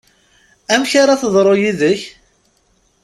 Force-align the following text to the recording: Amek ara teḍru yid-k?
Amek 0.73 0.91
ara 1.01 1.19
teḍru 1.21 1.53
yid-k? 1.61 2.01